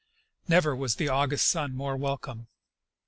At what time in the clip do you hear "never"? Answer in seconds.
0.47-0.75